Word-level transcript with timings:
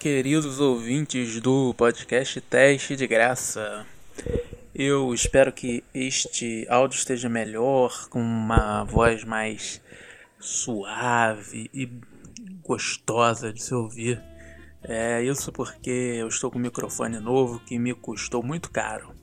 queridos 0.00 0.60
ouvintes 0.60 1.42
do 1.42 1.74
podcast 1.74 2.40
Teste 2.40 2.96
de 2.96 3.06
Graça. 3.06 3.84
Eu 4.74 5.12
espero 5.12 5.52
que 5.52 5.84
este 5.92 6.66
áudio 6.70 6.96
esteja 6.96 7.28
melhor, 7.28 8.08
com 8.08 8.18
uma 8.18 8.82
voz 8.84 9.24
mais 9.24 9.78
suave 10.38 11.68
e 11.74 11.86
gostosa 12.62 13.52
de 13.52 13.62
se 13.62 13.74
ouvir. 13.74 14.22
É 14.82 15.22
isso 15.22 15.52
porque 15.52 15.90
eu 15.90 16.28
estou 16.28 16.50
com 16.50 16.58
um 16.58 16.62
microfone 16.62 17.20
novo 17.20 17.60
que 17.60 17.78
me 17.78 17.92
custou 17.92 18.42
muito 18.42 18.70
caro. 18.70 19.14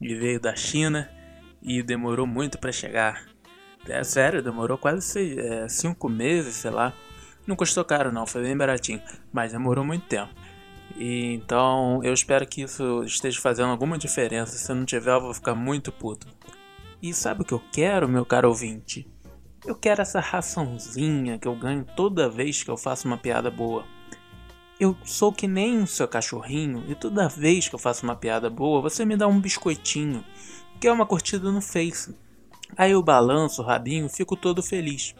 Ele 0.00 0.18
veio 0.18 0.40
da 0.40 0.56
China 0.56 1.06
e 1.62 1.82
demorou 1.82 2.26
muito 2.26 2.56
para 2.56 2.72
chegar. 2.72 3.26
É 3.86 4.02
sério, 4.02 4.42
demorou 4.42 4.78
quase 4.78 5.38
é, 5.38 5.68
cinco 5.68 6.08
meses, 6.08 6.56
sei 6.56 6.70
lá. 6.70 6.94
Não 7.46 7.56
custou 7.56 7.84
caro 7.84 8.10
não, 8.10 8.26
foi 8.26 8.42
bem 8.42 8.56
baratinho, 8.56 9.02
mas 9.32 9.52
demorou 9.52 9.84
muito 9.84 10.06
tempo. 10.06 10.32
E, 10.96 11.34
então 11.34 12.00
eu 12.02 12.12
espero 12.12 12.46
que 12.46 12.62
isso 12.62 13.02
esteja 13.04 13.40
fazendo 13.40 13.70
alguma 13.70 13.98
diferença. 13.98 14.56
Se 14.56 14.72
não 14.72 14.84
tiver, 14.84 15.12
eu 15.12 15.20
vou 15.20 15.34
ficar 15.34 15.54
muito 15.54 15.92
puto. 15.92 16.26
E 17.02 17.12
sabe 17.12 17.42
o 17.42 17.44
que 17.44 17.52
eu 17.52 17.62
quero, 17.72 18.08
meu 18.08 18.24
caro 18.24 18.48
ouvinte? 18.48 19.06
Eu 19.64 19.74
quero 19.74 20.02
essa 20.02 20.20
raçãozinha 20.20 21.38
que 21.38 21.48
eu 21.48 21.54
ganho 21.54 21.86
toda 21.96 22.28
vez 22.28 22.62
que 22.62 22.70
eu 22.70 22.76
faço 22.76 23.06
uma 23.06 23.16
piada 23.16 23.50
boa. 23.50 23.84
Eu 24.78 24.96
sou 25.04 25.32
que 25.32 25.46
nem 25.46 25.82
o 25.82 25.86
seu 25.86 26.08
cachorrinho 26.08 26.84
e 26.88 26.94
toda 26.94 27.28
vez 27.28 27.68
que 27.68 27.74
eu 27.74 27.78
faço 27.78 28.04
uma 28.04 28.16
piada 28.16 28.50
boa, 28.50 28.82
você 28.82 29.04
me 29.04 29.16
dá 29.16 29.26
um 29.26 29.40
biscoitinho, 29.40 30.24
que 30.80 30.88
é 30.88 30.92
uma 30.92 31.06
curtida 31.06 31.50
no 31.50 31.60
Face. 31.60 32.14
Aí 32.76 32.90
eu 32.90 33.02
balanço 33.02 33.62
o 33.62 33.64
rabinho, 33.64 34.08
fico 34.08 34.36
todo 34.36 34.62
feliz. 34.62 35.14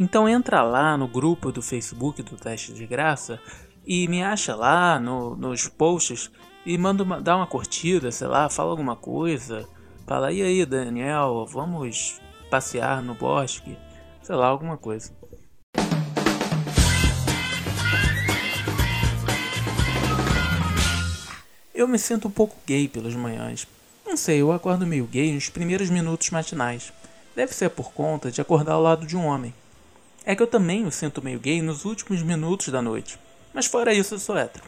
Então 0.00 0.26
entra 0.26 0.62
lá 0.62 0.96
no 0.96 1.06
grupo 1.06 1.52
do 1.52 1.60
Facebook 1.60 2.22
do 2.22 2.34
Teste 2.34 2.72
de 2.72 2.86
Graça 2.86 3.38
e 3.86 4.08
me 4.08 4.22
acha 4.22 4.56
lá 4.56 4.98
no, 4.98 5.36
nos 5.36 5.68
posts 5.68 6.30
e 6.64 6.78
manda 6.78 7.02
uma, 7.02 7.20
dá 7.20 7.36
uma 7.36 7.46
curtida, 7.46 8.10
sei 8.10 8.26
lá, 8.26 8.48
fala 8.48 8.70
alguma 8.70 8.96
coisa. 8.96 9.68
Fala, 10.06 10.32
e 10.32 10.40
aí 10.40 10.64
Daniel, 10.64 11.44
vamos 11.46 12.18
passear 12.48 13.02
no 13.02 13.14
bosque? 13.14 13.76
Sei 14.22 14.34
lá, 14.34 14.46
alguma 14.46 14.78
coisa. 14.78 15.14
Eu 21.74 21.86
me 21.86 21.98
sinto 21.98 22.26
um 22.26 22.30
pouco 22.30 22.56
gay 22.66 22.88
pelas 22.88 23.14
manhãs. 23.14 23.66
Não 24.06 24.16
sei, 24.16 24.40
eu 24.40 24.50
acordo 24.50 24.86
meio 24.86 25.04
gay 25.04 25.34
nos 25.34 25.50
primeiros 25.50 25.90
minutos 25.90 26.30
matinais. 26.30 26.90
Deve 27.36 27.52
ser 27.52 27.68
por 27.68 27.92
conta 27.92 28.30
de 28.30 28.40
acordar 28.40 28.72
ao 28.72 28.82
lado 28.82 29.06
de 29.06 29.14
um 29.14 29.26
homem. 29.26 29.52
É 30.24 30.36
que 30.36 30.42
eu 30.42 30.46
também 30.46 30.84
me 30.84 30.92
sinto 30.92 31.22
meio 31.22 31.40
gay 31.40 31.62
nos 31.62 31.84
últimos 31.84 32.22
minutos 32.22 32.68
da 32.68 32.82
noite, 32.82 33.18
mas 33.54 33.66
fora 33.66 33.94
isso 33.94 34.14
eu 34.14 34.18
sou 34.18 34.36
hétero. 34.36 34.64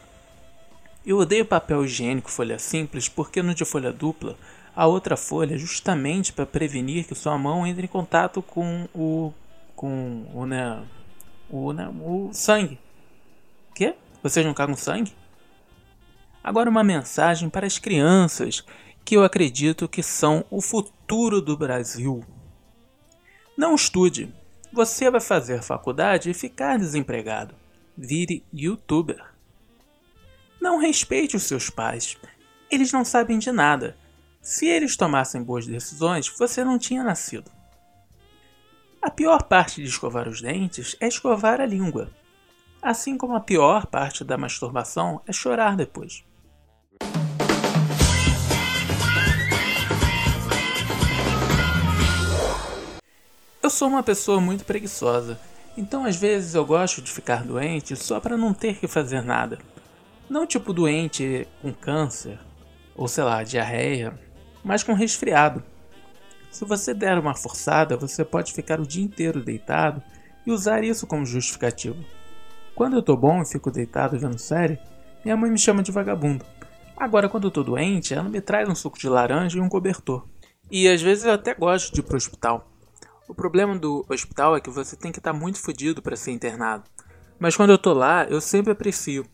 Eu 1.05 1.19
odeio 1.19 1.45
papel 1.45 1.85
higiênico 1.85 2.31
folha 2.31 2.59
simples 2.59 3.09
porque 3.09 3.43
no 3.43 3.55
de 3.55 3.65
folha 3.65 3.93
dupla 3.93 4.37
a 4.75 4.87
outra 4.87 5.17
folha 5.17 5.59
justamente 5.59 6.33
para 6.33 6.47
prevenir 6.47 7.07
que 7.07 7.15
sua 7.15 7.37
mão 7.37 7.67
entre 7.67 7.85
em 7.85 7.89
contato 7.89 8.41
com 8.41 8.89
o 8.95 9.33
com 9.75 10.25
o 10.33 10.47
né 10.47 10.83
o, 11.51 11.73
né, 11.73 11.89
o 12.01 12.31
sangue. 12.33 12.79
Que? 13.75 13.95
Vocês 14.23 14.47
não 14.47 14.55
cagam 14.55 14.77
sangue? 14.77 15.13
Agora 16.43 16.71
uma 16.71 16.83
mensagem 16.83 17.51
para 17.51 17.67
as 17.67 17.79
crianças 17.79 18.65
que 19.05 19.17
eu 19.17 19.25
acredito 19.25 19.89
que 19.89 20.03
são 20.03 20.45
o 20.51 20.61
futuro 20.61 21.43
do 21.43 21.57
Brasil. 21.57 22.25
Não 23.57 23.75
estude, 23.75 24.33
você 24.73 25.11
vai 25.11 25.21
fazer 25.21 25.63
faculdade 25.63 26.31
e 26.31 26.35
ficar 26.35 26.79
desempregado. 26.79 27.55
Vire 27.97 28.43
youtuber. 28.53 29.23
Não 30.61 30.79
respeite 30.79 31.37
os 31.37 31.43
seus 31.43 31.69
pais. 31.69 32.17
Eles 32.71 32.91
não 32.91 33.05
sabem 33.05 33.39
de 33.39 33.53
nada. 33.53 33.97
Se 34.41 34.67
eles 34.67 34.97
tomassem 34.97 35.43
boas 35.43 35.67
decisões, 35.67 36.27
você 36.29 36.65
não 36.65 36.79
tinha 36.79 37.05
nascido. 37.05 37.51
A 39.01 39.11
pior 39.11 39.43
parte 39.43 39.83
de 39.83 39.89
escovar 39.89 40.27
os 40.27 40.41
dentes 40.41 40.97
é 41.01 41.07
escovar 41.07 41.61
a 41.61 41.67
língua. 41.67 42.11
Assim 42.81 43.19
como 43.19 43.37
a 43.37 43.41
pior 43.41 43.87
parte 43.87 44.25
da 44.25 44.39
masturbação 44.39 45.21
é 45.27 45.33
chorar 45.33 45.77
depois. 45.77 46.25
Sou 53.73 53.89
uma 53.89 54.03
pessoa 54.03 54.41
muito 54.41 54.65
preguiçosa, 54.65 55.41
então 55.77 56.05
às 56.05 56.15
vezes 56.15 56.55
eu 56.55 56.65
gosto 56.65 57.01
de 57.01 57.11
ficar 57.11 57.43
doente 57.43 57.97
só 57.97 58.21
para 58.21 58.37
não 58.37 58.53
ter 58.53 58.77
que 58.77 58.87
fazer 58.87 59.23
nada. 59.23 59.59
Não 60.29 60.47
tipo 60.47 60.73
doente 60.73 61.49
com 61.61 61.73
câncer, 61.73 62.39
ou 62.95 63.09
sei 63.09 63.25
lá, 63.25 63.43
diarreia, 63.43 64.19
mas 64.63 64.83
com 64.83 64.93
resfriado. 64.93 65.65
Se 66.51 66.65
você 66.67 66.93
der 66.93 67.19
uma 67.19 67.35
forçada, 67.35 67.97
você 67.97 68.25
pode 68.25 68.53
ficar 68.53 68.79
o 68.79 68.87
dia 68.87 69.03
inteiro 69.03 69.43
deitado 69.43 70.03
e 70.47 70.53
usar 70.53 70.85
isso 70.85 71.07
como 71.07 71.25
justificativo. 71.25 72.05
Quando 72.75 72.97
eu 72.97 73.03
tô 73.03 73.17
bom 73.17 73.41
e 73.41 73.47
fico 73.47 73.71
deitado 73.71 74.19
vendo 74.19 74.39
série, 74.39 74.79
minha 75.25 75.37
mãe 75.37 75.51
me 75.51 75.59
chama 75.59 75.83
de 75.83 75.91
vagabundo. 75.91 76.45
Agora, 76.95 77.29
quando 77.29 77.45
eu 77.45 77.51
tô 77.51 77.63
doente, 77.63 78.13
ela 78.13 78.29
me 78.29 78.41
traz 78.41 78.69
um 78.69 78.75
suco 78.75 78.99
de 78.99 79.09
laranja 79.09 79.57
e 79.57 79.61
um 79.61 79.69
cobertor. 79.69 80.27
E 80.71 80.87
às 80.89 81.01
vezes 81.01 81.25
eu 81.25 81.33
até 81.33 81.55
gosto 81.55 81.93
de 81.93 82.01
ir 82.01 82.03
pro 82.03 82.17
hospital. 82.17 82.72
O 83.33 83.35
problema 83.35 83.79
do 83.79 84.05
hospital 84.11 84.55
é 84.55 84.61
que 84.61 84.69
você 84.69 84.95
tem 84.95 85.11
que 85.11 85.19
estar 85.19 85.33
tá 85.33 85.39
muito 85.39 85.59
fodido 85.59 86.03
para 86.03 86.15
ser 86.15 86.33
internado. 86.33 86.85
Mas 87.41 87.57
quando 87.57 87.71
eu 87.71 87.79
tô 87.79 87.95
lá, 87.95 88.25
eu 88.25 88.43
sempre 88.43 88.73
aprecio. 88.73 89.25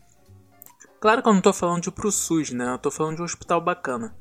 Claro 1.01 1.21
que 1.21 1.27
eu 1.27 1.33
não 1.33 1.41
tô 1.41 1.51
falando 1.51 1.83
de 1.83 1.91
pro 1.91 2.09
SUS, 2.09 2.51
né? 2.51 2.71
Eu 2.71 2.77
tô 2.77 2.89
falando 2.89 3.17
de 3.17 3.21
um 3.23 3.25
hospital 3.25 3.59
bacana. 3.59 4.15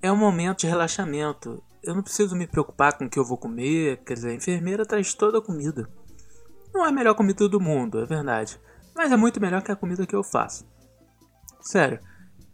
É 0.00 0.10
um 0.10 0.16
momento 0.16 0.60
de 0.60 0.68
relaxamento. 0.68 1.62
Eu 1.82 1.94
não 1.94 2.02
preciso 2.02 2.34
me 2.34 2.46
preocupar 2.46 2.96
com 2.96 3.04
o 3.04 3.10
que 3.10 3.18
eu 3.18 3.24
vou 3.26 3.36
comer, 3.36 3.98
quer 4.06 4.14
dizer, 4.14 4.30
a 4.30 4.34
enfermeira 4.36 4.86
traz 4.86 5.12
toda 5.12 5.36
a 5.36 5.42
comida. 5.42 5.86
Não 6.72 6.86
é 6.86 6.88
a 6.88 6.92
melhor 6.92 7.14
comida 7.14 7.46
do 7.46 7.60
mundo, 7.60 8.00
é 8.00 8.06
verdade. 8.06 8.58
Mas 8.96 9.12
é 9.12 9.18
muito 9.18 9.38
melhor 9.38 9.60
que 9.60 9.70
a 9.70 9.76
comida 9.76 10.06
que 10.06 10.16
eu 10.16 10.24
faço. 10.24 10.66
Sério, 11.60 12.00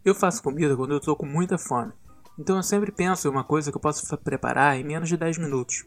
eu 0.05 0.16
faço 0.16 0.43
comida 0.43 0.77
quando 0.77 0.94
eu 0.94 1.00
tô 1.00 1.15
com 1.15 1.27
muita 1.27 1.56
fome. 1.56 1.93
Então 2.37 2.56
eu 2.56 2.62
sempre 2.65 2.91
penso 2.91 3.28
em 3.28 3.31
uma 3.31 3.44
coisa 3.44 3.71
que 3.71 3.77
eu 3.77 3.81
posso 3.81 4.05
preparar 4.19 4.77
em 4.77 4.83
menos 4.83 5.09
de 5.09 5.16
10 5.16 5.39
minutos. 5.39 5.84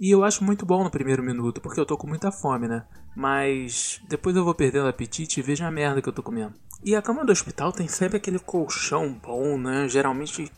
E 0.00 0.10
eu 0.10 0.24
acho 0.24 0.42
muito 0.42 0.64
bom 0.64 0.82
no 0.82 0.90
primeiro 0.90 1.22
minuto, 1.22 1.60
porque 1.60 1.78
eu 1.78 1.84
tô 1.84 1.94
com 1.94 2.06
muita 2.06 2.32
fome, 2.32 2.66
né? 2.66 2.86
Mas 3.14 4.00
depois 4.08 4.34
eu 4.34 4.42
vou 4.42 4.54
perdendo 4.54 4.86
o 4.86 4.88
apetite 4.88 5.38
e 5.38 5.42
vejo 5.42 5.62
a 5.62 5.70
merda 5.70 6.00
que 6.00 6.08
eu 6.08 6.12
tô 6.12 6.22
comendo. 6.22 6.54
E 6.82 6.96
a 6.96 7.02
cama 7.02 7.22
do 7.22 7.30
hospital 7.30 7.70
tem 7.70 7.86
sempre 7.86 8.16
aquele 8.16 8.38
colchão 8.38 9.12
bom, 9.12 9.58
né? 9.58 9.86
Geralmente 9.90 10.50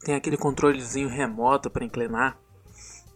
tem 0.00 0.14
aquele 0.14 0.38
controlezinho 0.38 1.10
remoto 1.10 1.68
para 1.68 1.84
inclinar. 1.84 2.38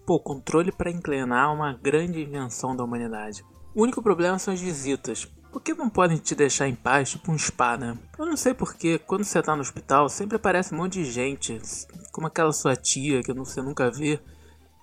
Pô, 0.04 0.20
controle 0.20 0.70
para 0.70 0.90
inclinar 0.90 1.48
é 1.48 1.54
uma 1.54 1.72
grande 1.72 2.20
invenção 2.20 2.76
da 2.76 2.84
humanidade. 2.84 3.42
O 3.74 3.82
único 3.82 4.02
problema 4.02 4.38
são 4.38 4.52
as 4.52 4.60
visitas. 4.60 5.24
Por 5.50 5.62
que 5.62 5.72
não 5.72 5.88
podem 5.88 6.18
te 6.18 6.34
deixar 6.34 6.68
em 6.68 6.74
paz, 6.74 7.12
tipo 7.12 7.32
um 7.32 7.38
spa, 7.38 7.78
né? 7.78 7.96
Eu 8.18 8.26
não 8.26 8.36
sei 8.36 8.52
porque, 8.52 8.98
quando 8.98 9.24
você 9.24 9.42
tá 9.42 9.56
no 9.56 9.62
hospital, 9.62 10.10
sempre 10.10 10.36
aparece 10.36 10.74
um 10.74 10.76
monte 10.76 11.02
de 11.02 11.10
gente, 11.10 11.58
como 12.12 12.26
aquela 12.26 12.52
sua 12.52 12.76
tia 12.76 13.22
que 13.22 13.32
você 13.32 13.62
nunca 13.62 13.90
vê, 13.90 14.20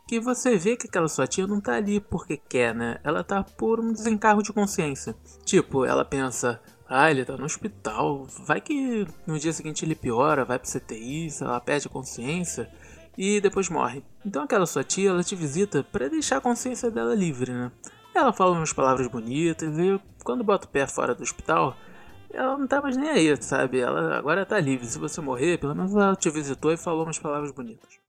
que 0.07 0.19
você 0.22 0.56
vê 0.56 0.78
que 0.78 0.88
aquela 0.88 1.09
sua 1.09 1.28
tia 1.28 1.45
não 1.45 1.59
tá 1.59 1.75
ali 1.75 2.00
porque 2.00 2.38
quer, 2.38 2.73
né? 2.73 2.97
Ela 3.03 3.23
tá 3.23 3.44
por 3.44 3.79
um 3.79 3.91
desencargo 3.91 4.41
de 4.41 4.53
consciência. 4.53 5.13
Tipo, 5.44 5.84
ela 5.84 6.06
pensa, 6.06 6.62
ah, 6.88 7.12
ele 7.12 7.25
tá 7.25 7.35
no 7.35 7.44
hospital, 7.44 8.25
vai 8.45 8.62
que 8.62 9.06
no 9.28 9.38
dia 9.38 9.51
seguinte 9.51 9.84
ele 9.84 9.95
piora, 9.95 10.45
vai 10.45 10.57
pro 10.57 10.72
CTI, 10.72 11.28
ela 11.41 11.59
perde 11.59 11.88
a 11.88 11.91
consciência 11.91 12.72
e 13.18 13.41
depois 13.41 13.68
morre. 13.68 14.01
Então 14.25 14.44
aquela 14.44 14.66
sua 14.66 14.84
tia, 14.84 15.09
ela 15.09 15.23
te 15.23 15.35
visita 15.35 15.84
para 15.84 16.07
deixar 16.07 16.38
a 16.38 16.41
consciência 16.41 16.89
dela 16.89 17.13
livre, 17.13 17.51
né? 17.51 17.69
Ela 18.15 18.31
fala 18.31 18.54
umas 18.54 18.71
palavras 18.71 19.07
bonitas 19.07 19.77
e 19.77 20.00
quando 20.24 20.44
bota 20.44 20.65
o 20.65 20.69
pé 20.69 20.88
fora 20.88 21.13
do 21.13 21.21
hospital, 21.21 21.75
ela 22.31 22.57
não 22.57 22.65
tá 22.65 22.81
mais 22.81 22.95
nem 22.95 23.09
aí, 23.09 23.44
sabe? 23.44 23.80
Ela 23.80 24.18
agora 24.18 24.45
tá 24.45 24.59
livre. 24.59 24.88
Se 24.88 24.98
você 24.98 25.19
morrer, 25.19 25.57
pelo 25.57 25.75
menos 25.75 25.94
ela 25.94 26.15
te 26.15 26.30
visitou 26.30 26.71
e 26.71 26.77
falou 26.77 27.04
umas 27.04 27.19
palavras 27.19 27.51
bonitas. 27.51 28.06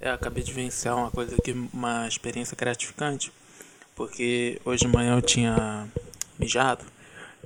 É, 0.00 0.08
acabei 0.08 0.42
de 0.42 0.54
vencer 0.54 0.90
uma 0.90 1.10
coisa 1.10 1.36
aqui, 1.36 1.52
uma 1.70 2.08
experiência 2.08 2.56
gratificante, 2.56 3.30
porque 3.94 4.58
hoje 4.64 4.86
de 4.86 4.88
manhã 4.88 5.16
eu 5.16 5.20
tinha 5.20 5.86
mijado 6.38 6.82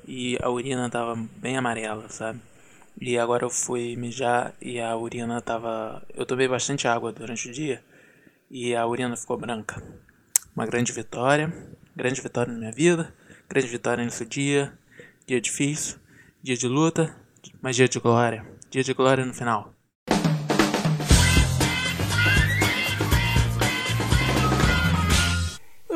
e 0.07 0.39
a 0.41 0.49
urina 0.49 0.89
tava 0.89 1.17
bem 1.39 1.57
amarela, 1.57 2.09
sabe? 2.09 2.41
E 3.01 3.19
agora 3.19 3.45
eu 3.45 3.51
fui 3.51 3.97
mijar 3.97 4.55
e 4.63 4.79
a 4.79 4.97
urina 4.97 5.41
tava. 5.41 6.07
Eu 6.15 6.25
tomei 6.25 6.47
bastante 6.47 6.87
água 6.87 7.13
durante 7.13 7.49
o 7.49 7.53
dia 7.53 7.83
e 8.49 8.73
a 8.73 8.87
urina 8.87 9.17
ficou 9.17 9.37
branca. 9.37 9.83
Uma 10.55 10.67
grande 10.67 10.93
vitória, 10.93 11.53
grande 11.97 12.21
vitória 12.21 12.53
na 12.53 12.61
minha 12.61 12.73
vida, 12.73 13.13
grande 13.49 13.67
vitória 13.67 14.05
nesse 14.05 14.25
dia, 14.25 14.73
dia 15.27 15.41
difícil, 15.41 15.99
dia 16.41 16.57
de 16.57 16.69
luta, 16.69 17.13
mas 17.61 17.75
dia 17.75 17.89
de 17.89 17.99
glória, 17.99 18.47
dia 18.71 18.85
de 18.85 18.95
glória 18.95 19.27
no 19.27 19.35
final. 19.35 19.76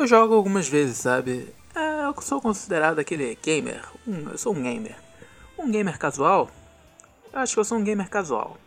Eu 0.01 0.07
jogo 0.07 0.33
algumas 0.33 0.67
vezes, 0.67 0.97
sabe? 0.97 1.47
É, 1.75 2.05
eu 2.05 2.21
sou 2.23 2.41
considerado 2.41 2.97
aquele 2.97 3.37
gamer. 3.39 3.83
Um, 4.07 4.31
eu 4.31 4.37
sou 4.39 4.51
um 4.51 4.63
gamer. 4.63 4.95
Um 5.59 5.69
gamer 5.69 5.99
casual? 5.99 6.49
Eu 7.31 7.39
acho 7.39 7.53
que 7.53 7.59
eu 7.59 7.63
sou 7.63 7.77
um 7.77 7.83
gamer 7.83 8.09
casual. 8.09 8.57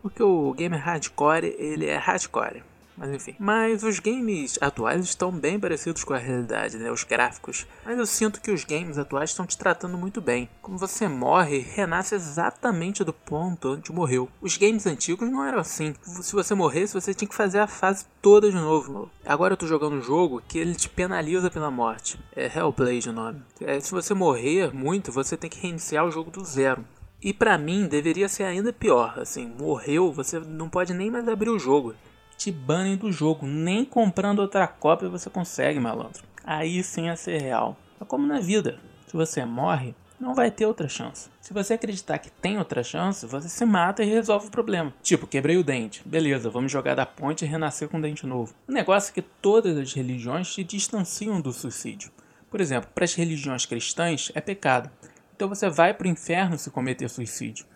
Porque 0.00 0.22
o 0.22 0.52
gamer 0.52 0.80
hardcore, 0.80 1.46
ele 1.58 1.86
é 1.86 1.96
hardcore. 1.96 2.62
Mas 2.98 3.10
enfim. 3.10 3.36
Mas 3.38 3.82
os 3.82 4.00
games 4.00 4.58
atuais 4.60 5.04
estão 5.04 5.30
bem 5.30 5.58
parecidos 5.58 6.02
com 6.02 6.12
a 6.12 6.18
realidade, 6.18 6.76
né? 6.76 6.90
Os 6.90 7.04
gráficos. 7.04 7.66
Mas 7.84 7.96
eu 7.96 8.06
sinto 8.06 8.40
que 8.40 8.50
os 8.50 8.64
games 8.64 8.98
atuais 8.98 9.30
estão 9.30 9.46
te 9.46 9.56
tratando 9.56 9.96
muito 9.96 10.20
bem. 10.20 10.48
Como 10.60 10.76
você 10.76 11.06
morre, 11.06 11.60
renasce 11.60 12.14
exatamente 12.14 13.04
do 13.04 13.12
ponto 13.12 13.74
onde 13.74 13.92
morreu. 13.92 14.28
Os 14.40 14.56
games 14.56 14.86
antigos 14.86 15.30
não 15.30 15.44
eram 15.44 15.60
assim. 15.60 15.94
Se 16.02 16.32
você 16.32 16.54
morresse, 16.54 16.94
você 16.94 17.14
tinha 17.14 17.28
que 17.28 17.34
fazer 17.34 17.60
a 17.60 17.66
fase 17.66 18.04
toda 18.20 18.50
de 18.50 18.56
novo. 18.56 19.10
Agora 19.24 19.52
eu 19.52 19.56
tô 19.56 19.66
jogando 19.66 19.96
um 19.96 20.02
jogo 20.02 20.42
que 20.46 20.58
ele 20.58 20.74
te 20.74 20.88
penaliza 20.88 21.50
pela 21.50 21.70
morte. 21.70 22.18
É 22.34 22.46
Hellblade 22.46 23.10
o 23.10 23.12
nome. 23.12 23.42
É, 23.60 23.78
se 23.78 23.92
você 23.92 24.12
morrer 24.12 24.74
muito, 24.74 25.12
você 25.12 25.36
tem 25.36 25.48
que 25.48 25.60
reiniciar 25.60 26.04
o 26.04 26.10
jogo 26.10 26.30
do 26.30 26.44
zero. 26.44 26.84
E 27.20 27.32
para 27.32 27.58
mim 27.58 27.86
deveria 27.86 28.28
ser 28.28 28.44
ainda 28.44 28.72
pior, 28.72 29.18
assim, 29.18 29.52
morreu, 29.58 30.12
você 30.12 30.38
não 30.38 30.68
pode 30.68 30.94
nem 30.94 31.10
mais 31.10 31.28
abrir 31.28 31.50
o 31.50 31.58
jogo 31.58 31.92
te 32.38 32.52
banem 32.52 32.96
do 32.96 33.10
jogo. 33.10 33.44
Nem 33.44 33.84
comprando 33.84 34.38
outra 34.38 34.66
cópia 34.66 35.08
você 35.08 35.28
consegue, 35.28 35.80
malandro. 35.80 36.22
Aí 36.44 36.82
sim 36.84 37.08
é 37.08 37.16
ser 37.16 37.42
real. 37.42 37.76
É 38.00 38.04
como 38.04 38.26
na 38.26 38.38
vida. 38.38 38.78
Se 39.08 39.16
você 39.16 39.44
morre, 39.44 39.94
não 40.20 40.34
vai 40.34 40.50
ter 40.50 40.64
outra 40.64 40.88
chance. 40.88 41.28
Se 41.40 41.52
você 41.52 41.74
acreditar 41.74 42.18
que 42.18 42.30
tem 42.30 42.56
outra 42.56 42.82
chance, 42.82 43.26
você 43.26 43.48
se 43.48 43.64
mata 43.64 44.04
e 44.04 44.08
resolve 44.08 44.46
o 44.46 44.50
problema. 44.50 44.94
Tipo, 45.02 45.26
quebrei 45.26 45.56
o 45.56 45.64
dente. 45.64 46.02
Beleza, 46.06 46.48
vamos 46.48 46.70
jogar 46.70 46.94
da 46.94 47.04
ponte 47.04 47.44
e 47.44 47.48
renascer 47.48 47.88
com 47.88 47.98
um 47.98 48.00
dente 48.00 48.26
novo. 48.26 48.54
O 48.68 48.72
negócio 48.72 49.10
é 49.10 49.14
que 49.14 49.22
todas 49.22 49.76
as 49.76 49.92
religiões 49.92 50.54
te 50.54 50.62
distanciam 50.62 51.40
do 51.40 51.52
suicídio. 51.52 52.12
Por 52.48 52.60
exemplo, 52.60 52.90
para 52.94 53.04
as 53.04 53.14
religiões 53.14 53.66
cristãs 53.66 54.30
é 54.34 54.40
pecado. 54.40 54.90
Então 55.34 55.48
você 55.48 55.68
vai 55.68 55.92
para 55.92 56.06
o 56.06 56.10
inferno 56.10 56.56
se 56.56 56.70
cometer 56.70 57.08
suicídio. 57.08 57.66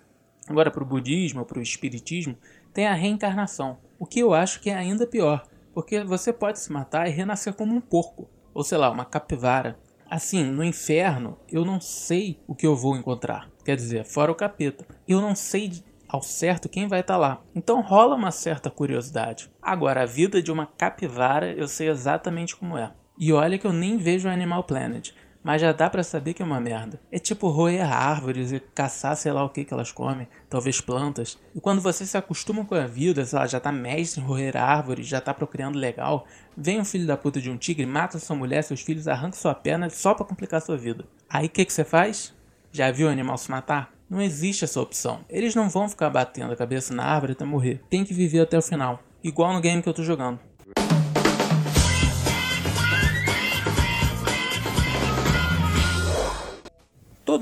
Agora, 0.49 0.71
para 0.71 0.83
o 0.83 0.87
budismo 0.87 1.45
para 1.45 1.59
o 1.59 1.63
espiritismo, 1.63 2.37
tem 2.73 2.87
a 2.87 2.95
reencarnação. 2.95 3.79
O 4.03 4.05
que 4.05 4.19
eu 4.19 4.35
acho 4.35 4.59
que 4.59 4.69
é 4.69 4.75
ainda 4.75 5.07
pior, 5.07 5.47
porque 5.73 6.03
você 6.03 6.33
pode 6.33 6.59
se 6.59 6.73
matar 6.73 7.07
e 7.07 7.13
renascer 7.13 7.55
como 7.55 7.73
um 7.73 7.81
porco, 7.81 8.29
ou 8.53 8.65
sei 8.65 8.77
lá, 8.77 8.91
uma 8.91 9.05
capivara. 9.05 9.79
Assim, 10.11 10.43
no 10.43 10.65
inferno, 10.65 11.39
eu 11.49 11.65
não 11.65 11.81
sei 11.81 12.43
o 12.49 12.53
que 12.53 12.67
eu 12.67 12.75
vou 12.75 12.97
encontrar. 12.97 13.49
Quer 13.65 13.77
dizer, 13.77 14.05
fora 14.05 14.33
o 14.33 14.35
capeta. 14.35 14.85
Eu 15.07 15.21
não 15.21 15.37
sei 15.37 15.85
ao 16.09 16.21
certo 16.21 16.69
quem 16.69 16.89
vai 16.89 16.99
estar 16.99 17.15
tá 17.15 17.21
lá. 17.21 17.45
Então 17.55 17.81
rola 17.81 18.17
uma 18.17 18.33
certa 18.33 18.73
curiosidade. 18.73 19.49
Agora, 19.63 20.03
a 20.03 20.07
vida 20.07 20.43
de 20.43 20.51
uma 20.51 20.67
capivara 20.67 21.53
eu 21.53 21.69
sei 21.69 21.89
exatamente 21.89 22.57
como 22.57 22.77
é. 22.77 22.93
E 23.17 23.33
olha 23.33 23.57
que 23.57 23.69
eu 23.69 23.73
nem 23.73 23.99
vejo 23.99 24.29
Animal 24.29 24.65
Planet 24.65 25.15
mas 25.43 25.61
já 25.61 25.73
dá 25.73 25.91
para 25.91 26.03
saber 26.03 26.35
que 26.35 26.43
é 26.43 26.45
uma 26.45 26.61
merda. 26.61 27.01
É 27.11 27.19
tipo 27.19 27.49
roer 27.49 27.91
árvores 27.91 28.53
e 28.53 28.61
caçar 28.61 29.17
sei 29.17 29.33
lá 29.33 29.45
o 29.45 29.49
que 29.49 29.65
que 29.65 29.75
elas 29.75 29.91
comem, 29.91 30.29
talvez 30.49 30.81
plantas. 30.81 31.39
E 31.55 31.61
quando 31.61 31.81
você 31.81 32.07
se 32.07 32.17
acostuma 32.17 32.65
com 32.65 32.75
a 32.75 32.87
vida, 32.87 33.25
sei 33.25 33.39
lá, 33.39 33.47
já 33.47 33.59
tá 33.59 33.73
mestre 33.73 34.21
em 34.21 34.25
roer 34.25 34.57
árvores, 34.57 35.07
já 35.07 35.21
tá 35.21 35.35
procriando 35.35 35.79
legal, 35.79 36.27
vem 36.57 36.81
um 36.81 36.85
filho 36.85 37.07
da 37.07 37.17
puta 37.17 37.41
de 37.41 37.51
um 37.51 37.57
tigre, 37.57 37.87
mata 37.87 38.19
sua 38.19 38.37
mulher, 38.37 38.63
seus 38.63 38.81
filhos, 38.81 39.09
arranca 39.09 39.37
sua 39.37 39.55
perna 39.55 39.91
só 39.91 40.15
para 40.15 40.27
complicar 40.27 40.61
sua 40.61 40.77
vida. 40.77 41.05
Aí 41.29 41.47
o 41.47 41.51
que 41.51 41.65
que 41.65 41.73
você 41.73 41.85
faz? 41.85 42.35
Já 42.71 42.91
viu 42.91 43.09
o 43.09 43.11
animal 43.11 43.37
se 43.37 43.51
matar? 43.51 43.93
Não 44.09 44.21
existe 44.21 44.65
essa 44.65 44.81
opção. 44.81 45.21
Eles 45.29 45.55
não 45.55 45.71
vão 45.71 45.89
ficar 45.89 46.11
batendo 46.11 46.53
a 46.53 46.57
cabeça 46.57 46.93
na 46.95 47.05
árvore 47.05 47.33
até 47.33 47.45
morrer. 47.45 47.81
Tem 47.89 48.05
que 48.05 48.13
viver 48.13 48.41
até 48.41 48.59
o 48.59 48.63
final. 48.63 49.03
Igual 49.25 49.55
no 49.55 49.61
game 49.61 49.81
que 49.83 49.89
eu 49.89 49.95
tô 49.95 50.03
jogando. 50.03 50.39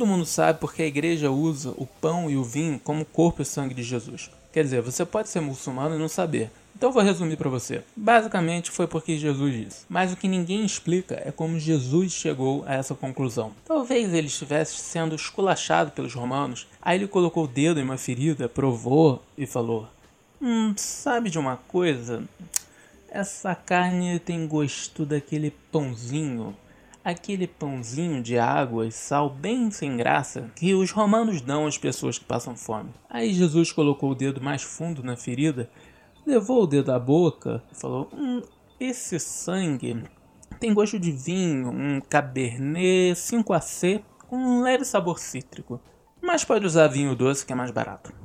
Todo 0.01 0.09
mundo 0.09 0.25
sabe 0.25 0.59
porque 0.59 0.81
a 0.81 0.87
igreja 0.87 1.31
usa 1.31 1.75
o 1.77 1.87
pão 1.87 2.31
e 2.31 2.35
o 2.35 2.43
vinho 2.43 2.81
como 2.83 3.05
corpo 3.05 3.43
e 3.43 3.45
sangue 3.45 3.75
de 3.75 3.83
Jesus. 3.83 4.31
Quer 4.51 4.65
dizer, 4.65 4.81
você 4.81 5.05
pode 5.05 5.29
ser 5.29 5.41
muçulmano 5.41 5.95
e 5.95 5.99
não 5.99 6.09
saber. 6.09 6.51
Então 6.75 6.91
vou 6.91 7.03
resumir 7.03 7.37
para 7.37 7.51
você. 7.51 7.83
Basicamente 7.95 8.71
foi 8.71 8.87
porque 8.87 9.19
Jesus 9.19 9.53
disse. 9.53 9.85
Mas 9.91 10.11
o 10.11 10.17
que 10.17 10.27
ninguém 10.27 10.65
explica 10.65 11.21
é 11.23 11.31
como 11.31 11.59
Jesus 11.59 12.13
chegou 12.13 12.65
a 12.67 12.77
essa 12.77 12.95
conclusão. 12.95 13.53
Talvez 13.67 14.15
ele 14.15 14.29
estivesse 14.29 14.77
sendo 14.77 15.15
esculachado 15.15 15.91
pelos 15.91 16.15
romanos. 16.15 16.67
Aí 16.81 16.97
ele 16.97 17.07
colocou 17.07 17.45
o 17.45 17.47
dedo 17.47 17.79
em 17.79 17.85
uma 17.85 17.99
ferida, 17.99 18.49
provou 18.49 19.23
e 19.37 19.45
falou: 19.45 19.87
Hum, 20.41 20.73
sabe 20.79 21.29
de 21.29 21.39
uma 21.39 21.59
coisa? 21.59 22.25
Essa 23.11 23.55
carne 23.55 24.19
tem 24.19 24.47
gosto 24.47 25.05
daquele 25.05 25.51
pãozinho 25.71 26.57
aquele 27.05 27.47
pãozinho 27.47 28.23
de 28.23 28.39
água 28.39 28.87
e 28.87 28.93
sal 28.93 29.31
bem 29.31 29.71
sem 29.71 29.97
graça 29.97 30.51
que 30.55 30.75
os 30.75 30.91
romanos 30.91 31.41
dão 31.41 31.67
às 31.67 31.79
pessoas 31.79 32.19
que 32.19 32.25
passam 32.25 32.57
fome. 32.57 32.91
Aí 33.09 33.33
Jesus 33.33 33.73
colocou 33.73 34.11
o 34.11 34.15
dedo 34.15 34.41
mais 34.41 34.63
fundo 34.63 35.03
na 35.03 35.17
ferida, 35.17 35.71
levou 36.27 36.63
o 36.63 36.67
dedo 36.67 36.93
à 36.93 36.99
boca 36.99 37.63
e 37.73 37.75
falou: 37.75 38.09
hum, 38.13 38.43
Esse 38.79 39.19
sangue 39.19 40.05
tem 40.59 40.75
gosto 40.75 40.99
de 40.99 41.11
vinho, 41.11 41.71
um 41.71 42.01
cabernet 42.01 43.19
5AC 43.19 44.03
com 44.29 44.37
um 44.37 44.63
leve 44.63 44.85
sabor 44.85 45.19
cítrico, 45.19 45.81
mas 46.23 46.45
pode 46.45 46.67
usar 46.67 46.87
vinho 46.89 47.17
doce 47.17 47.45
que 47.45 47.53
é 47.53 47.57
mais 47.57 47.71
barato. 47.71 48.20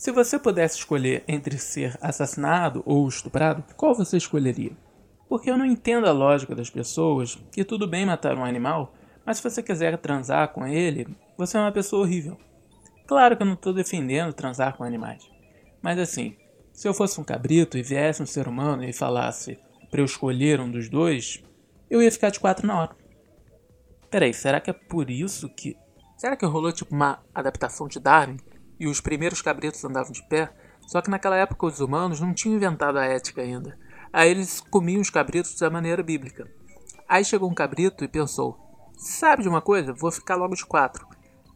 Se 0.00 0.10
você 0.10 0.38
pudesse 0.38 0.78
escolher 0.78 1.22
entre 1.28 1.58
ser 1.58 1.94
assassinado 2.00 2.82
ou 2.86 3.06
estuprado, 3.06 3.62
qual 3.76 3.94
você 3.94 4.16
escolheria? 4.16 4.72
Porque 5.28 5.50
eu 5.50 5.58
não 5.58 5.66
entendo 5.66 6.06
a 6.06 6.10
lógica 6.10 6.54
das 6.54 6.70
pessoas 6.70 7.38
que 7.52 7.62
tudo 7.62 7.86
bem 7.86 8.06
matar 8.06 8.34
um 8.34 8.42
animal, 8.42 8.94
mas 9.26 9.36
se 9.36 9.42
você 9.42 9.62
quiser 9.62 9.98
transar 9.98 10.54
com 10.54 10.66
ele, 10.66 11.06
você 11.36 11.58
é 11.58 11.60
uma 11.60 11.70
pessoa 11.70 12.00
horrível. 12.00 12.38
Claro 13.06 13.36
que 13.36 13.42
eu 13.42 13.46
não 13.46 13.52
estou 13.52 13.74
defendendo 13.74 14.32
transar 14.32 14.74
com 14.74 14.84
animais, 14.84 15.30
mas 15.82 15.98
assim, 15.98 16.34
se 16.72 16.88
eu 16.88 16.94
fosse 16.94 17.20
um 17.20 17.24
cabrito 17.24 17.76
e 17.76 17.82
viesse 17.82 18.22
um 18.22 18.26
ser 18.26 18.48
humano 18.48 18.82
e 18.82 18.94
falasse 18.94 19.58
para 19.90 20.00
eu 20.00 20.06
escolher 20.06 20.62
um 20.62 20.70
dos 20.70 20.88
dois, 20.88 21.44
eu 21.90 22.00
ia 22.00 22.10
ficar 22.10 22.30
de 22.30 22.40
quatro 22.40 22.66
na 22.66 22.80
hora. 22.80 22.96
Peraí, 24.10 24.32
será 24.32 24.62
que 24.62 24.70
é 24.70 24.72
por 24.72 25.10
isso 25.10 25.46
que. 25.50 25.76
Será 26.16 26.36
que 26.36 26.46
rolou 26.46 26.72
tipo 26.72 26.94
uma 26.94 27.22
adaptação 27.34 27.86
de 27.86 28.00
Darwin? 28.00 28.38
E 28.80 28.88
os 28.88 29.00
primeiros 29.00 29.42
cabritos 29.42 29.84
andavam 29.84 30.10
de 30.10 30.26
pé, 30.26 30.50
só 30.88 31.02
que 31.02 31.10
naquela 31.10 31.36
época 31.36 31.66
os 31.66 31.78
humanos 31.78 32.18
não 32.18 32.32
tinham 32.32 32.56
inventado 32.56 32.98
a 32.98 33.04
ética 33.04 33.42
ainda. 33.42 33.78
Aí 34.10 34.30
eles 34.30 34.60
comiam 34.60 35.02
os 35.02 35.10
cabritos 35.10 35.54
da 35.56 35.68
maneira 35.68 36.02
bíblica. 36.02 36.50
Aí 37.06 37.24
chegou 37.24 37.48
um 37.48 37.54
cabrito 37.54 38.02
e 38.02 38.08
pensou: 38.08 38.58
Sabe 38.96 39.42
de 39.42 39.48
uma 39.48 39.60
coisa? 39.60 39.92
Vou 39.92 40.10
ficar 40.10 40.34
logo 40.34 40.56
de 40.56 40.64
quatro. 40.64 41.06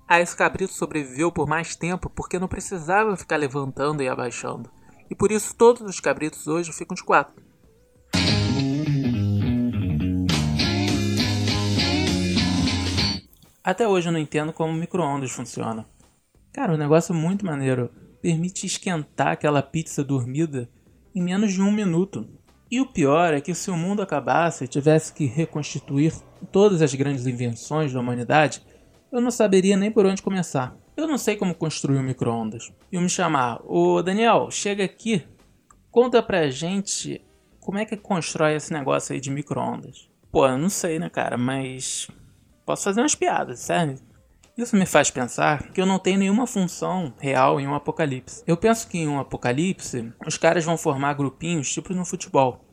Aí 0.07 0.23
esse 0.23 0.37
cabrito 0.37 0.75
sobreviveu 0.75 1.33
por 1.33 1.49
mais 1.49 1.75
tempo 1.75 2.11
porque 2.11 2.39
não 2.39 2.47
precisava 2.47 3.17
ficar 3.17 3.37
levantando 3.37 4.03
e 4.03 4.09
abaixando. 4.09 4.71
E 5.11 5.15
por 5.15 5.33
isso 5.33 5.57
todos 5.57 5.83
os 5.83 5.99
cabritos 5.99 6.47
hoje 6.47 6.73
ficam 6.73 6.95
de 6.95 7.03
quatro. 7.03 7.43
Até 13.65 13.89
hoje 13.89 14.09
eu 14.09 14.13
não 14.13 14.21
entendo 14.21 14.53
como 14.53 14.75
micro-ondas 14.75 15.31
funciona. 15.31 15.87
Cara, 16.55 16.73
um 16.73 16.77
negócio 16.77 17.13
é 17.13 17.17
muito 17.17 17.45
maneiro. 17.45 17.91
Permite 18.23 18.65
esquentar 18.65 19.33
aquela 19.33 19.61
pizza 19.61 20.05
dormida 20.05 20.71
em 21.13 21.21
menos 21.21 21.53
de 21.53 21.61
um 21.61 21.73
minuto. 21.73 22.29
E 22.71 22.81
o 22.81 22.87
pior 22.87 23.35
é 23.35 23.41
que 23.41 23.53
se 23.57 23.73
o 23.73 23.77
mundo 23.77 24.01
acabasse 24.01 24.63
e 24.63 24.69
tivesse 24.69 25.13
que 25.13 25.27
reconstituir 25.27 26.15
todas 26.53 26.81
as 26.81 26.95
grandes 26.95 27.27
invenções 27.27 27.93
da 27.93 27.99
humanidade, 27.99 28.63
eu 29.11 29.21
não 29.21 29.33
saberia 29.33 29.77
nem 29.77 29.91
por 29.91 30.07
onde 30.07 30.23
começar. 30.23 30.77
Eu 30.97 31.09
não 31.09 31.19
sei 31.19 31.35
como 31.35 31.57
construir 31.57 31.99
um 31.99 32.05
micro-ondas. 32.05 32.73
E 32.91 32.97
me 33.01 33.09
chamar, 33.09 33.61
ô 33.67 34.01
Daniel, 34.01 34.49
chega 34.49 34.85
aqui, 34.85 35.27
conta 35.91 36.23
pra 36.23 36.49
gente 36.51 37.21
como 37.59 37.79
é 37.79 37.85
que 37.85 37.97
constrói 37.97 38.55
esse 38.55 38.73
negócio 38.73 39.13
aí 39.13 39.21
de 39.21 39.29
micro-ondas. 39.29 40.09
Pô, 40.31 40.47
eu 40.47 40.57
não 40.57 40.69
sei, 40.69 41.01
né, 41.01 41.11
cara, 41.11 41.37
mas 41.37 42.07
posso 42.65 42.85
fazer 42.85 43.01
umas 43.01 43.17
piadas, 43.17 43.59
sério. 43.59 43.99
Isso 44.57 44.77
me 44.77 44.87
faz 44.87 45.11
pensar 45.11 45.65
que 45.73 45.81
eu 45.81 45.87
não 45.87 45.99
tenho 45.99 46.19
nenhuma 46.19 46.47
função 46.47 47.13
real 47.19 47.61
em 47.61 47.67
um 47.67 47.75
apocalipse. 47.75 48.45
Eu 48.47 48.57
penso 48.57 48.87
que 48.87 48.99
em 48.99 49.09
um 49.09 49.19
apocalipse, 49.19 50.13
os 50.25 50.39
caras 50.39 50.65
vão 50.65 50.77
formar 50.77 51.15
grupinhos, 51.15 51.73
tipo 51.73 51.93
no 51.93 52.05
futebol. 52.05 52.65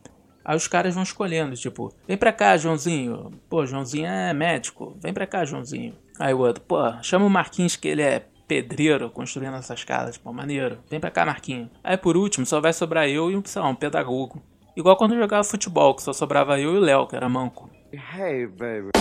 Aí 0.45 0.55
os 0.55 0.67
caras 0.67 0.93
vão 0.93 1.01
escolhendo, 1.01 1.55
tipo, 1.55 1.91
vem 2.07 2.17
pra 2.17 2.31
cá, 2.31 2.55
Joãozinho. 2.55 3.31
Pô, 3.49 3.65
Joãozinho 3.65 4.05
é 4.05 4.31
médico. 4.31 4.95
Vem 5.01 5.11
pra 5.11 5.25
cá, 5.25 5.43
Joãozinho. 5.43 5.95
Aí 6.19 6.33
o 6.33 6.39
outro, 6.39 6.63
pô, 6.63 6.77
chama 7.01 7.25
o 7.25 7.29
Marquinhos 7.29 7.75
que 7.75 7.87
ele 7.87 8.03
é 8.03 8.27
pedreiro 8.47 9.09
construindo 9.09 9.55
essas 9.55 9.83
casas. 9.83 10.19
Pô, 10.19 10.31
maneiro. 10.31 10.77
Vem 10.87 10.99
pra 10.99 11.09
cá, 11.09 11.25
Marquinhos. 11.25 11.69
Aí 11.83 11.97
por 11.97 12.15
último, 12.15 12.45
só 12.45 12.61
vai 12.61 12.73
sobrar 12.73 13.09
eu 13.09 13.31
e 13.31 13.35
um, 13.35 13.41
sei 13.43 13.59
lá, 13.59 13.67
um 13.67 13.75
pedagogo. 13.75 14.39
Igual 14.77 14.95
quando 14.97 15.15
eu 15.15 15.19
jogava 15.19 15.43
futebol, 15.43 15.95
que 15.95 16.03
só 16.03 16.13
sobrava 16.13 16.59
eu 16.59 16.75
e 16.75 16.77
o 16.77 16.81
Léo, 16.81 17.07
que 17.07 17.15
era 17.15 17.27
manco. 17.27 17.69
Hey, 17.91 18.45
baby. 18.45 19.00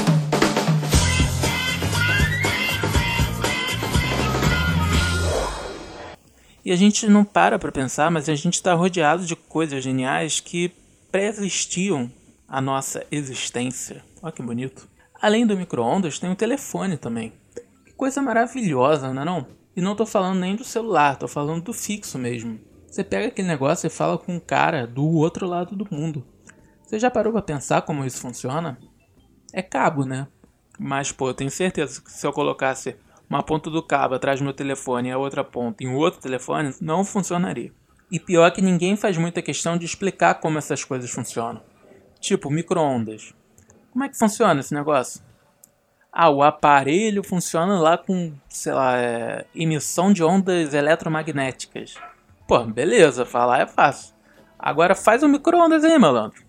E 6.64 6.72
a 6.72 6.76
gente 6.76 7.08
não 7.08 7.24
para 7.24 7.58
para 7.58 7.72
pensar, 7.72 8.10
mas 8.10 8.28
a 8.28 8.34
gente 8.34 8.54
está 8.54 8.74
rodeado 8.74 9.24
de 9.24 9.34
coisas 9.34 9.82
geniais 9.82 10.40
que 10.40 10.70
pré-existiam 11.10 12.10
a 12.46 12.60
nossa 12.60 13.04
existência. 13.10 14.04
Olha 14.22 14.32
que 14.32 14.42
bonito. 14.42 14.88
Além 15.20 15.46
do 15.46 15.56
micro-ondas, 15.56 16.18
tem 16.18 16.30
o 16.30 16.36
telefone 16.36 16.96
também. 16.96 17.32
Que 17.84 17.92
coisa 17.92 18.20
maravilhosa, 18.20 19.12
não 19.12 19.22
é 19.22 19.24
não? 19.24 19.46
E 19.76 19.80
não 19.80 19.94
tô 19.94 20.04
falando 20.04 20.40
nem 20.40 20.56
do 20.56 20.64
celular, 20.64 21.16
tô 21.16 21.28
falando 21.28 21.62
do 21.62 21.72
fixo 21.72 22.18
mesmo. 22.18 22.60
Você 22.86 23.04
pega 23.04 23.28
aquele 23.28 23.46
negócio 23.46 23.86
e 23.86 23.90
fala 23.90 24.18
com 24.18 24.34
um 24.34 24.40
cara 24.40 24.86
do 24.86 25.06
outro 25.06 25.46
lado 25.46 25.76
do 25.76 25.86
mundo. 25.90 26.26
Você 26.84 26.98
já 26.98 27.10
parou 27.10 27.32
para 27.32 27.42
pensar 27.42 27.82
como 27.82 28.04
isso 28.04 28.20
funciona? 28.20 28.78
É 29.52 29.62
cabo, 29.62 30.04
né? 30.04 30.26
Mas, 30.78 31.12
pô, 31.12 31.28
eu 31.28 31.34
tenho 31.34 31.50
certeza 31.50 32.00
que 32.02 32.10
se 32.10 32.26
eu 32.26 32.32
colocasse 32.32 32.96
uma 33.30 33.44
ponta 33.44 33.70
do 33.70 33.80
cabo 33.80 34.16
atrás 34.16 34.40
do 34.40 34.44
meu 34.44 34.52
telefone 34.52 35.08
e 35.08 35.12
a 35.12 35.18
outra 35.18 35.44
ponta 35.44 35.84
em 35.84 35.94
outro 35.94 36.20
telefone, 36.20 36.74
não 36.80 37.04
funcionaria. 37.04 37.72
E 38.10 38.18
pior 38.18 38.50
que 38.50 38.60
ninguém 38.60 38.96
faz 38.96 39.16
muita 39.16 39.40
questão 39.40 39.78
de 39.78 39.86
explicar 39.86 40.34
como 40.34 40.58
essas 40.58 40.82
coisas 40.82 41.08
funcionam. 41.12 41.62
Tipo, 42.18 42.50
micro-ondas. 42.50 43.32
Como 43.92 44.04
é 44.04 44.08
que 44.08 44.18
funciona 44.18 44.58
esse 44.58 44.74
negócio? 44.74 45.22
Ah, 46.12 46.28
o 46.28 46.42
aparelho 46.42 47.22
funciona 47.22 47.78
lá 47.78 47.96
com, 47.96 48.34
sei 48.48 48.72
lá, 48.72 48.98
é, 48.98 49.46
emissão 49.54 50.12
de 50.12 50.24
ondas 50.24 50.74
eletromagnéticas. 50.74 51.94
Pô, 52.48 52.64
beleza, 52.64 53.24
falar 53.24 53.60
é 53.60 53.66
fácil. 53.66 54.12
Agora 54.58 54.96
faz 54.96 55.22
um 55.22 55.28
micro-ondas 55.28 55.84
aí, 55.84 55.96
malandro. 55.96 56.42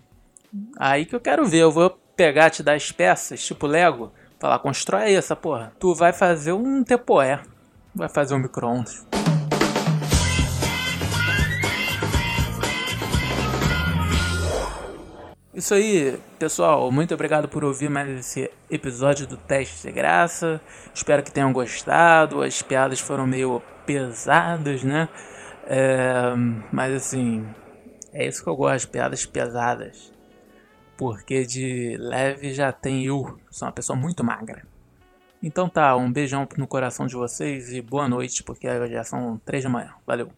Aí 0.76 1.06
que 1.06 1.14
eu 1.14 1.20
quero 1.20 1.46
ver, 1.46 1.58
eu 1.58 1.70
vou 1.70 1.90
pegar, 2.16 2.50
te 2.50 2.60
dar 2.60 2.74
as 2.74 2.90
peças, 2.90 3.44
tipo 3.44 3.68
Lego, 3.68 4.12
falar, 4.42 4.58
constrói 4.58 5.04
aí 5.04 5.14
essa 5.14 5.36
porra. 5.36 5.72
Tu 5.78 5.94
vai 5.94 6.12
fazer 6.12 6.52
um 6.52 6.82
tepoé, 6.82 7.38
vai 7.94 8.08
fazer 8.08 8.34
um 8.34 8.40
micro-ondas. 8.40 9.06
Isso 15.54 15.74
aí, 15.74 16.18
pessoal. 16.40 16.90
Muito 16.90 17.14
obrigado 17.14 17.46
por 17.46 17.62
ouvir 17.62 17.88
mais 17.88 18.08
esse 18.08 18.50
episódio 18.68 19.28
do 19.28 19.36
Teste 19.36 19.86
de 19.86 19.92
Graça. 19.92 20.60
Espero 20.92 21.22
que 21.22 21.30
tenham 21.30 21.52
gostado. 21.52 22.42
As 22.42 22.62
piadas 22.62 22.98
foram 22.98 23.28
meio 23.28 23.62
pesadas, 23.86 24.82
né? 24.82 25.08
É, 25.66 26.34
mas 26.72 26.94
assim, 26.94 27.46
é 28.12 28.26
isso 28.26 28.42
que 28.42 28.50
eu 28.50 28.56
gosto, 28.56 28.88
piadas 28.88 29.24
pesadas. 29.24 30.12
Porque 31.02 31.44
de 31.44 31.96
leve 31.98 32.54
já 32.54 32.70
tem 32.70 33.04
eu, 33.04 33.36
sou 33.50 33.66
uma 33.66 33.72
pessoa 33.72 33.98
muito 33.98 34.22
magra. 34.22 34.62
Então 35.42 35.68
tá, 35.68 35.96
um 35.96 36.12
beijão 36.12 36.46
no 36.56 36.64
coração 36.64 37.08
de 37.08 37.16
vocês 37.16 37.72
e 37.72 37.82
boa 37.82 38.08
noite, 38.08 38.44
porque 38.44 38.68
já 38.88 39.02
são 39.02 39.36
três 39.44 39.64
da 39.64 39.68
manhã. 39.68 39.92
Valeu. 40.06 40.30